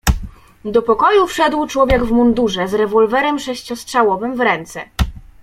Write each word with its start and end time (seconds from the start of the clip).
"Do 0.65 0.81
pokoju 0.81 1.27
wszedł 1.27 1.67
człowiek 1.67 2.03
w 2.03 2.11
mundurze, 2.11 2.67
z 2.67 2.73
rewolwerem 2.73 3.39
sześciostrzałowym 3.39 4.35
w 4.35 4.39
ręce." 4.39 4.85